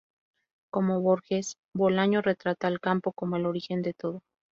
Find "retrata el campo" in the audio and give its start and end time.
2.23-3.11